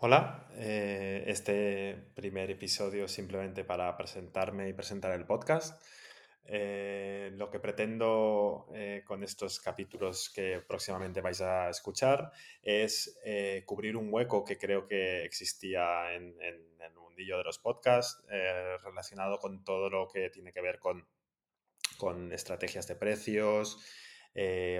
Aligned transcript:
Hola, 0.00 0.46
eh, 0.52 1.24
este 1.26 2.12
primer 2.14 2.52
episodio 2.52 3.08
simplemente 3.08 3.64
para 3.64 3.96
presentarme 3.96 4.68
y 4.68 4.72
presentar 4.72 5.10
el 5.10 5.26
podcast. 5.26 5.82
Eh, 6.44 7.32
lo 7.34 7.50
que 7.50 7.58
pretendo 7.58 8.68
eh, 8.72 9.02
con 9.04 9.24
estos 9.24 9.58
capítulos 9.58 10.30
que 10.30 10.60
próximamente 10.60 11.20
vais 11.20 11.40
a 11.40 11.68
escuchar 11.68 12.30
es 12.62 13.18
cubrir 13.66 13.96
un 13.96 14.14
hueco 14.14 14.44
que 14.44 14.56
creo 14.56 14.86
que 14.86 15.24
existía 15.24 16.14
en, 16.14 16.40
en 16.42 16.80
el 16.80 16.94
mundillo 16.94 17.38
de 17.38 17.44
los 17.44 17.58
podcasts 17.58 18.22
relacionado 18.84 19.40
con 19.40 19.64
todo 19.64 19.90
lo 19.90 20.06
que 20.06 20.30
tiene 20.30 20.52
que 20.52 20.60
ver 20.60 20.78
con, 20.78 21.08
con 21.96 22.32
estrategias 22.32 22.86
de 22.86 22.94
precios, 22.94 23.84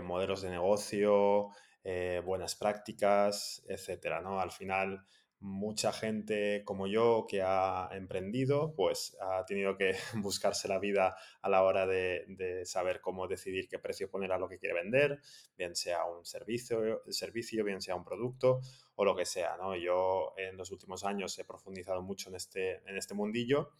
modelos 0.04 0.42
de 0.42 0.50
negocio, 0.50 1.50
eh, 1.90 2.20
buenas 2.22 2.54
prácticas, 2.54 3.64
etcétera, 3.66 4.20
¿no? 4.20 4.42
Al 4.42 4.50
final, 4.50 5.06
mucha 5.40 5.90
gente 5.90 6.62
como 6.62 6.86
yo 6.86 7.24
que 7.26 7.40
ha 7.40 7.88
emprendido, 7.92 8.74
pues 8.74 9.16
ha 9.22 9.46
tenido 9.46 9.78
que 9.78 9.96
buscarse 10.16 10.68
la 10.68 10.78
vida 10.78 11.16
a 11.40 11.48
la 11.48 11.62
hora 11.62 11.86
de, 11.86 12.60
saber 12.66 13.00
cómo 13.00 13.26
decidir 13.26 13.68
qué 13.68 13.78
precio 13.78 14.10
poner 14.10 14.32
a 14.32 14.38
lo 14.38 14.50
que 14.50 14.58
quiere 14.58 14.74
vender, 14.74 15.18
bien 15.56 15.74
sea 15.74 16.04
un 16.04 16.26
servicio, 16.26 17.00
servicio, 17.08 17.64
bien 17.64 17.80
sea 17.80 17.94
un 17.94 18.04
producto 18.04 18.60
o 18.94 19.04
lo 19.06 19.16
que 19.16 19.24
sea, 19.24 19.56
¿no? 19.56 19.74
Yo 19.74 20.34
en 20.36 20.58
los 20.58 20.70
últimos 20.70 21.06
años 21.06 21.38
he 21.38 21.44
profundizado 21.46 22.02
mucho 22.02 22.28
en 22.28 22.34
este, 22.34 22.82
en 22.86 22.98
este 22.98 23.14
mundillo, 23.14 23.70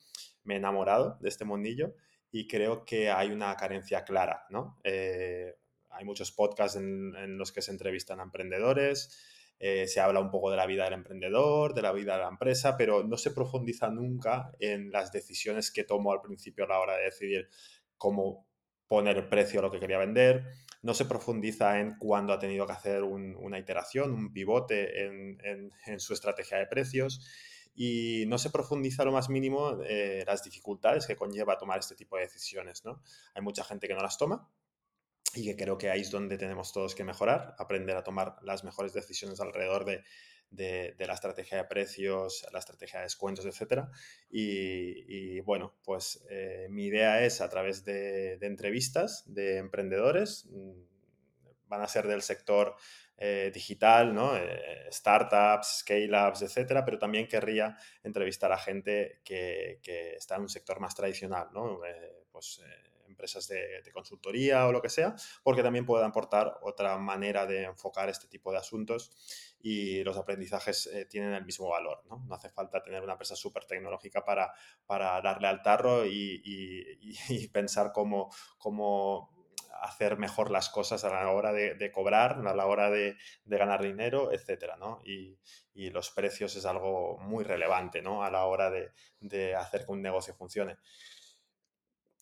me 0.45 0.55
he 0.55 0.57
enamorado 0.57 1.19
de 1.21 1.29
este 1.29 1.45
mundillo 1.45 1.93
y 2.33 2.49
creo 2.49 2.87
que 2.87 3.11
hay 3.11 3.31
una 3.31 3.55
carencia 3.55 4.03
clara, 4.03 4.47
¿no? 4.49 4.81
Eh, 4.83 5.59
hay 5.99 6.05
muchos 6.05 6.31
podcasts 6.31 6.77
en, 6.77 7.37
los 7.37 7.51
que 7.51 7.61
se 7.61 7.73
entrevistan 7.73 8.21
a 8.21 8.23
emprendedores, 8.23 9.19
eh, 9.59 9.89
se 9.89 10.01
habla 10.01 10.21
un 10.21 10.31
poco 10.31 10.51
de 10.51 10.57
la 10.57 10.67
vida 10.67 10.85
del 10.85 10.93
emprendedor, 10.95 11.75
de 11.75 11.83
la 11.83 11.91
vida 11.91 12.17
de 12.17 12.23
la 12.23 12.29
empresa, 12.29 12.77
pero 12.77 13.03
no 13.03 13.17
se 13.17 13.33
profundiza 13.33 13.91
nunca 13.91 14.53
en 14.61 14.93
las 14.93 15.11
decisiones 15.11 15.73
que 15.73 15.83
tomo 15.83 16.13
al 16.13 16.21
principio 16.21 16.65
a 16.65 16.69
la 16.69 16.79
hora 16.79 16.97
de 16.97 17.05
decidir 17.05 17.49
cómo 17.97 18.47
poner 18.87 19.29
precio 19.29 19.59
a 19.59 19.63
lo 19.65 19.73
que 19.73 19.81
quería 19.81 19.99
vender, 19.99 20.45
no 20.83 20.95
se 20.95 21.05
profundiza 21.05 21.81
en 21.81 21.97
cuándo 21.99 22.33
ha 22.33 22.39
tenido 22.39 22.65
que 22.65 22.73
hacer 22.73 23.03
una 23.03 23.59
iteración, 23.59 24.13
un 24.13 24.33
pivote 24.33 25.05
en, 25.05 25.73
su 25.99 26.15
estrategia 26.15 26.59
de 26.59 26.67
precios 26.67 27.27
y 27.75 28.25
no 28.29 28.39
se 28.39 28.51
profundiza 28.51 29.05
lo 29.05 29.13
más 29.13 29.29
mínimo 29.29 29.81
eh, 29.85 30.23
las 30.27 30.45
dificultades 30.45 31.07
que 31.07 31.17
conlleva 31.17 31.59
tomar 31.59 31.81
este 31.81 31.97
tipo 31.97 32.17
de 32.17 32.23
decisiones. 32.23 32.85
¿no? 32.85 33.03
Hay 33.35 33.43
mucha 33.43 33.65
gente 33.65 33.89
que 33.89 33.95
no 33.95 34.01
las 34.01 34.17
toma 34.17 34.49
y 35.35 35.45
que 35.45 35.57
creo 35.57 35.79
que 35.79 35.91
ahí 35.91 36.01
es 36.01 36.11
donde 36.11 36.39
tenemos 36.39 36.73
todos 36.73 36.95
que 36.95 37.05
mejorar, 37.05 37.55
aprender 37.59 37.97
a 37.97 38.03
tomar 38.03 38.37
las 38.43 38.65
mejores 38.65 38.93
decisiones 38.93 39.41
alrededor 39.41 39.85
de, 39.85 40.03
de, 40.51 41.07
la 41.07 41.15
estrategia 41.15 41.59
de 41.59 41.65
precios, 41.65 42.47
la 42.53 42.59
estrategia 42.59 43.01
de 43.01 43.05
descuentos, 43.05 43.45
etc. 43.45 43.85
Y, 44.31 45.41
bueno, 45.41 45.75
pues 45.85 46.25
eh, 46.31 46.69
mi 46.71 46.87
idea 46.87 47.25
es 47.25 47.41
a 47.41 47.49
través 47.49 47.85
de, 47.85 48.39
entrevistas 48.41 49.25
de 49.27 49.59
emprendedores, 49.59 50.47
mm, 50.51 50.73
van 51.67 51.83
a 51.83 51.89
ser 51.89 52.07
del 52.07 52.23
sector 52.23 52.77
eh, 53.19 53.51
digital, 53.53 54.15
¿no? 54.15 54.37
Eh, 54.37 54.89
startups, 54.91 55.81
scale-ups, 55.81 56.43
etcétera, 56.43 56.85
pero 56.85 56.99
también 56.99 57.27
querría 57.29 57.77
entrevistar 58.03 58.53
a 58.53 58.59
gente 58.59 59.21
que, 59.25 59.81
que 59.83 60.15
está 60.15 60.37
en 60.37 60.43
un 60.43 60.49
sector 60.49 60.81
más 60.81 60.95
tradicional, 60.95 61.49
¿no? 61.53 61.81
pues 62.31 62.63
empresas 63.09 63.49
de, 63.49 63.83
consultoría 63.93 64.67
o 64.67 64.73
lo 64.73 64.81
que 64.81 64.89
sea, 64.89 65.15
porque 65.43 65.63
también 65.63 65.87
pueden 65.87 66.07
aportar 66.07 66.59
otra 66.63 66.97
manera 66.99 67.47
de 67.47 67.65
enfocar 67.65 68.09
este 68.09 68.29
tipo 68.29 68.53
de 68.53 68.59
asuntos 68.59 69.11
y 69.61 70.05
los 70.05 70.17
aprendizajes 70.17 70.87
eh, 70.87 71.07
tienen 71.07 71.33
el 71.33 71.45
mismo 71.45 71.69
valor. 71.69 72.03
¿no? 72.09 72.25
no 72.27 72.35
hace 72.35 72.51
falta 72.51 72.83
tener 72.83 73.03
una 73.03 73.13
empresa 73.13 73.35
súper 73.35 73.65
tecnológica 73.65 74.25
para, 74.25 74.53
para 74.87 75.21
darle 75.21 75.49
al 75.49 75.63
tarro 75.63 76.07
y, 76.07 77.49
pensar 77.53 77.93
cómo, 77.93 78.31
cómo 78.59 79.39
hacer 79.81 80.19
mejor 80.19 80.51
las 80.51 80.69
cosas 80.69 81.05
a 81.05 81.11
la 81.11 81.31
hora 81.31 81.53
de, 81.53 81.93
cobrar, 81.93 82.47
a 82.47 82.55
la 82.55 82.67
hora 82.67 82.91
de, 82.91 83.17
ganar 83.45 83.83
dinero, 83.83 84.33
etcétera, 84.33 84.77
¿no? 84.77 85.01
Y, 85.05 85.39
los 85.91 86.11
precios 86.11 86.57
es 86.57 86.67
algo 86.67 87.19
muy 87.19 87.45
relevante, 87.45 88.03
¿no? 88.03 88.25
A 88.25 88.31
la 88.31 88.45
hora 88.47 88.69
de, 88.71 89.55
hacer 89.55 89.87
que 89.87 89.93
un 89.93 90.03
negocio 90.03 90.35
funcione. 90.35 90.77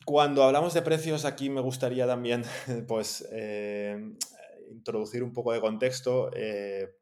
Cuando 0.05 0.45
hablamos 0.45 0.75
de 0.75 0.83
precios, 0.83 1.25
aquí 1.25 1.51
me 1.51 1.61
gustaría 1.61 2.07
también 2.07 2.45
pues, 2.89 3.27
eh, 3.33 3.99
introducir 4.71 5.23
un 5.23 5.33
poco 5.33 5.53
de 5.53 5.61
contexto. 5.61 6.31
Eh, 6.35 6.95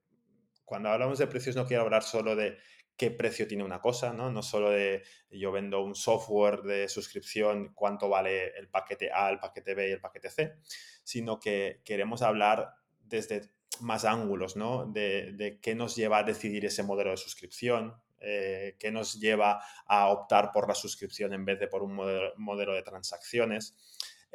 cuando 0.65 0.89
hablamos 0.89 1.19
de 1.19 1.27
precios 1.27 1.57
no 1.57 1.67
quiero 1.67 1.83
hablar 1.83 2.03
solo 2.03 2.35
de 2.35 2.57
qué 2.97 3.11
precio 3.11 3.47
tiene 3.47 3.65
una 3.65 3.81
cosa, 3.81 4.13
¿no? 4.13 4.31
No 4.31 4.43
solo 4.43 4.71
de 4.71 5.03
yo 5.31 5.53
vendo 5.53 5.83
un 5.83 5.95
software 5.95 6.63
de 6.63 6.89
suscripción, 6.89 7.73
cuánto 7.75 8.09
vale 8.09 8.57
el 8.57 8.69
paquete 8.69 9.11
A, 9.13 9.31
el 9.31 9.39
paquete 9.39 9.75
B 9.75 9.89
y 9.89 9.93
el 9.93 10.01
paquete 10.01 10.31
C, 10.31 10.55
sino 11.03 11.41
que 11.41 11.83
queremos 11.85 12.23
hablar 12.23 12.75
desde 13.03 13.51
más 13.81 14.05
ángulos, 14.05 14.57
¿no? 14.57 14.87
De, 14.87 15.33
de 15.33 15.59
qué 15.61 15.75
nos 15.75 15.97
lleva 15.97 16.19
a 16.19 16.23
decidir 16.23 16.65
ese 16.65 16.85
modelo 16.85 17.11
de 17.11 17.17
suscripción, 17.17 17.95
eh, 18.25 18.77
que 18.79 18.91
nos 18.91 19.21
lleva 19.21 19.63
a 19.87 20.09
optar 20.09 20.51
por 20.53 20.69
la 20.69 20.75
suscripción 20.75 21.33
en 21.33 21.45
vez 21.45 21.59
de 21.61 21.69
por 21.69 21.83
un 21.83 21.95
modelo, 21.95 22.73
de 22.75 22.83
transacciones 22.83 23.77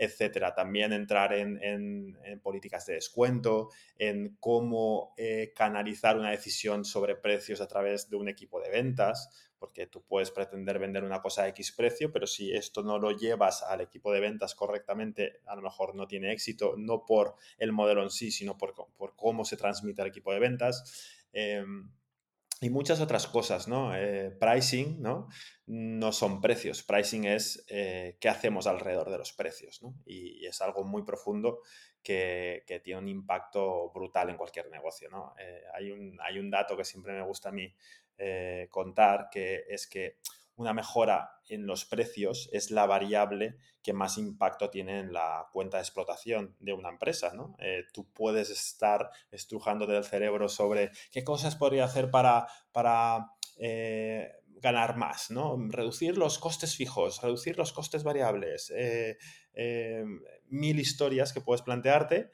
etcétera. 0.01 0.55
También 0.55 0.93
entrar 0.93 1.33
en, 1.33 2.17
políticas 2.41 2.85
de 2.85 2.93
descuento, 2.93 3.67
en 3.97 4.37
cómo 4.39 5.13
eh, 5.17 5.51
canalizar 5.53 6.17
una 6.17 6.31
decisión 6.31 6.85
sobre 6.85 7.17
precios 7.17 7.59
a 7.59 7.67
través 7.67 8.09
de 8.09 8.15
un 8.15 8.29
equipo 8.29 8.61
de 8.61 8.69
ventas, 8.69 9.49
porque 9.59 9.87
tú 9.87 10.03
puedes 10.05 10.31
pretender 10.31 10.79
vender 10.79 11.03
una 11.03 11.21
cosa 11.21 11.43
a 11.43 11.47
X 11.49 11.73
precio, 11.73 12.11
pero 12.11 12.25
si 12.25 12.53
esto 12.53 12.81
no 12.81 12.97
lo 12.97 13.11
llevas 13.11 13.61
al 13.61 13.81
equipo 13.81 14.11
de 14.13 14.21
ventas 14.21 14.55
correctamente, 14.55 15.41
a 15.45 15.55
lo 15.55 15.61
mejor 15.61 15.95
no 15.95 16.07
tiene 16.07 16.31
éxito, 16.31 16.75
no 16.77 17.05
por 17.05 17.35
el 17.57 17.73
modelo 17.73 18.01
en 18.01 18.09
sí, 18.09 18.31
sino 18.31 18.57
por, 18.57 18.73
cómo 19.17 19.43
se 19.43 19.57
transmite 19.57 20.01
al 20.01 20.07
equipo 20.07 20.31
de 20.31 20.39
ventas. 20.39 21.27
Em, 21.33 21.91
y 22.61 22.69
muchas 22.69 22.99
otras 22.99 23.27
cosas, 23.27 23.67
¿no? 23.67 23.95
Eh, 23.95 24.31
pricing, 24.31 25.01
¿no? 25.01 25.29
No 25.65 26.11
son 26.11 26.41
precios. 26.41 26.83
Pricing 26.83 27.25
es 27.25 27.63
eh, 27.69 28.17
qué 28.19 28.27
hacemos 28.27 28.67
alrededor 28.67 29.09
de 29.09 29.17
los 29.17 29.31
precios, 29.31 29.81
¿no? 29.81 29.95
Y, 30.05 30.45
es 30.45 30.61
algo 30.61 30.83
muy 30.83 31.03
profundo 31.03 31.61
que, 32.03 32.63
tiene 32.83 32.99
un 32.99 33.07
impacto 33.07 33.91
brutal 33.91 34.29
en 34.29 34.37
cualquier 34.37 34.69
negocio, 34.69 35.09
¿no? 35.09 35.33
Eh, 35.39 35.61
hay, 35.73 35.91
un, 35.91 36.17
hay, 36.21 36.39
un, 36.39 36.49
dato 36.49 36.75
que 36.75 36.83
siempre 36.83 37.13
me 37.13 37.25
gusta 37.25 37.49
a 37.49 37.53
mí 37.53 37.73
contar, 38.69 39.29
que 39.31 39.63
es 39.69 39.87
que 39.87 40.17
una 40.59 40.73
mejora 40.73 41.31
en 41.47 41.65
los 41.65 41.85
precios 41.85 42.49
es 42.51 42.69
la 42.69 42.85
variable 42.85 43.55
que 43.81 43.93
más 43.93 44.17
impacto 44.17 44.69
tiene 44.69 44.99
en 44.99 45.13
la 45.13 45.47
cuenta 45.53 45.77
de 45.77 45.83
explotación 45.83 46.57
de 46.59 46.73
una 46.73 46.89
empresa. 46.89 47.33
¿no? 47.33 47.55
Eh, 47.59 47.85
tú 47.93 48.11
puedes 48.11 48.49
estar 48.49 49.09
estrujándote 49.31 49.95
el 49.95 50.03
cerebro 50.03 50.49
sobre 50.49 50.91
qué 51.11 51.23
cosas 51.23 51.55
podría 51.55 51.85
hacer 51.85 52.11
para, 52.11 52.45
para 52.73 53.31
eh, 53.57 54.33
ganar 54.61 54.97
más, 54.97 55.31
¿no? 55.31 55.57
reducir 55.69 56.17
los 56.17 56.39
costes 56.39 56.75
fijos, 56.75 57.21
reducir 57.21 57.57
los 57.57 57.71
costes 57.71 58.03
variables, 58.03 58.73
eh, 58.75 59.17
mil 60.49 60.77
historias 60.77 61.31
que 61.31 61.39
puedes 61.39 61.61
plantearte 61.61 62.31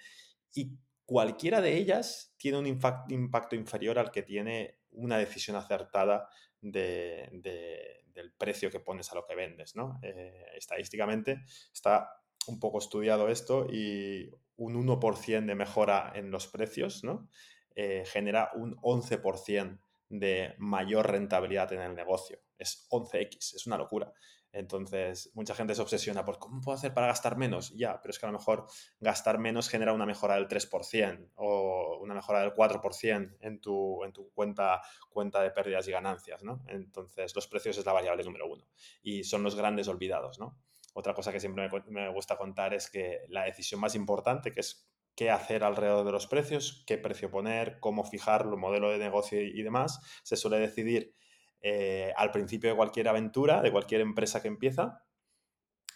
y 0.51 0.71
cualquiera 1.05 1.61
de 1.61 1.77
ellas 1.77 2.33
tiene 2.37 2.57
un 2.57 2.65
impacto 2.65 3.55
inferior 3.55 3.99
al 3.99 4.09
que 4.09 4.23
tiene 4.23 4.79
una 4.89 5.19
decisión 5.19 5.55
acertada 5.55 6.27
de, 6.71 8.04
del 8.15 8.31
precio 8.31 8.71
que 8.71 8.79
pones 8.79 9.11
a 9.11 9.15
lo 9.15 9.25
que 9.25 9.35
vendes. 9.35 9.75
¿no? 9.75 9.99
Eh, 10.01 10.45
estadísticamente 10.55 11.43
está 11.71 12.09
un 12.47 12.59
poco 12.59 12.79
estudiado 12.79 13.27
esto 13.29 13.67
y 13.69 14.31
un 14.57 14.75
1% 14.75 15.45
de 15.45 15.55
mejora 15.55 16.13
en 16.15 16.31
los 16.31 16.47
precios 16.47 17.03
¿no? 17.03 17.29
Eh, 17.75 18.03
genera 18.05 18.51
un 18.55 18.77
11% 18.77 19.79
de 20.09 20.55
mayor 20.59 21.11
rentabilidad 21.11 21.73
en 21.73 21.81
el 21.81 21.95
negocio. 21.95 22.39
Es 22.57 22.87
11x, 22.89 23.55
es 23.55 23.67
una 23.67 23.77
locura. 23.77 24.13
Entonces, 24.55 25.31
mucha 25.33 25.53
gente 25.53 25.75
se 25.75 25.81
obsesiona 25.81 26.23
por 26.23 26.39
cómo 26.39 26.61
puedo 26.61 26.77
hacer 26.77 26.93
para 26.93 27.07
gastar 27.07 27.35
menos. 27.35 27.73
Ya, 27.75 28.01
pero 28.01 28.11
es 28.11 28.19
que 28.19 28.25
a 28.25 28.31
lo 28.31 28.37
mejor 28.37 28.67
gastar 29.01 29.37
menos 29.37 29.67
genera 29.67 29.91
una 29.91 30.05
mejora 30.05 30.35
del 30.35 30.47
3% 30.47 31.31
o 31.35 31.99
una 32.01 32.13
mejora 32.13 32.39
del 32.39 32.53
4% 32.53 33.35
en 33.41 33.59
tu, 33.59 34.01
en 34.05 34.13
tu 34.13 34.31
cuenta, 34.31 34.81
cuenta 35.09 35.41
de 35.41 35.51
pérdidas 35.51 35.85
y 35.89 35.91
ganancias, 35.91 36.41
¿no? 36.41 36.63
Entonces, 36.67 37.35
los 37.35 37.47
precios 37.47 37.77
es 37.77 37.85
la 37.85 37.91
variable 37.91 38.23
número 38.23 38.47
uno 38.47 38.65
y 39.03 39.25
son 39.25 39.43
los 39.43 39.55
grandes 39.55 39.89
olvidados, 39.89 40.39
¿no? 40.39 40.57
Otra 40.93 41.13
cosa 41.13 41.33
que 41.33 41.41
siempre 41.41 41.69
me 41.89 42.07
gusta 42.13 42.37
contar 42.37 42.73
es 42.73 42.89
que 42.89 43.25
la 43.27 43.43
decisión 43.43 43.81
más 43.81 43.93
importante, 43.93 44.53
que 44.53 44.61
es 44.61 44.89
qué 45.15 45.31
hacer 45.31 45.65
alrededor 45.65 46.05
de 46.05 46.13
los 46.13 46.27
precios, 46.27 46.85
qué 46.87 46.97
precio 46.97 47.29
poner, 47.29 47.81
cómo 47.81 48.05
fijarlo, 48.05 48.55
modelo 48.55 48.89
de 48.89 48.99
negocio 48.99 49.41
y 49.41 49.61
demás, 49.63 49.99
se 50.23 50.37
suele 50.37 50.59
decidir 50.59 51.13
eh, 51.61 52.13
al 52.17 52.31
principio 52.31 52.69
de 52.69 52.75
cualquier 52.75 53.07
aventura, 53.07 53.61
de 53.61 53.71
cualquier 53.71 54.01
empresa 54.01 54.41
que 54.41 54.47
empieza, 54.47 55.03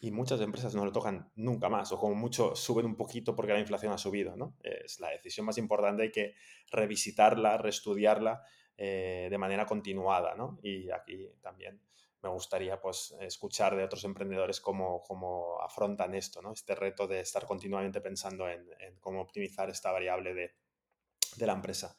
y 0.02 0.12
muchas 0.12 0.40
empresas 0.40 0.76
no 0.76 0.86
lo 0.86 0.92
tocan 0.92 1.32
nunca 1.36 1.68
más, 1.70 1.92
o 1.92 1.98
como 1.98 2.16
mucho 2.16 2.56
suben 2.56 2.86
un 2.86 2.96
poquito 2.96 3.36
porque 3.36 3.54
la 3.54 3.60
inflación 3.60 3.92
ha 3.92 3.98
subido, 3.98 4.36
¿no? 4.38 4.56
Es 4.62 5.00
la 5.00 5.10
decisión 5.10 5.46
más 5.46 5.58
importante, 5.58 6.04
hay 6.04 6.12
que 6.12 6.36
revisitarla, 6.72 7.58
reestudiarla 7.58 8.42
de 8.78 9.38
manera 9.38 9.66
continuada, 9.66 10.36
¿no? 10.36 10.58
Y 10.64 10.90
aquí 10.90 11.30
también 11.42 11.82
me 12.22 12.30
gustaría 12.30 12.80
pues, 12.80 13.16
escuchar 13.22 13.76
de 13.76 13.84
otros 13.84 14.04
emprendedores 14.04 14.60
cómo, 14.60 15.02
cómo 15.02 15.62
afrontan 15.62 16.16
esto, 16.16 16.42
¿no? 16.42 16.52
Este 16.52 16.76
reto 16.76 17.08
de 17.08 17.22
estar 17.22 17.46
continuamente 17.46 18.02
pensando 18.02 18.50
en, 18.50 18.68
cómo 19.00 19.22
optimizar 19.22 19.70
esta 19.70 19.92
variable 19.92 20.34
de, 20.34 20.52
de, 21.38 21.48
la 21.48 21.54
empresa. 21.54 21.96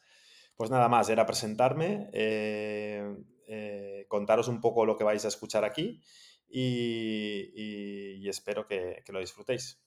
Pues 0.55 0.69
nada 0.69 0.87
más, 0.87 1.09
era 1.09 1.25
presentarme, 1.25 2.09
eh, 2.13 3.15
eh, 3.51 4.05
contaros 4.07 4.47
un 4.47 4.61
poco 4.61 4.85
lo 4.85 4.97
que 4.97 5.03
vais 5.03 5.25
a 5.25 5.27
escuchar 5.27 5.65
aquí 5.65 6.01
y, 6.49 8.27
espero 8.27 8.67
que 8.67 9.03
lo 9.09 9.19
disfrutéis. 9.19 9.81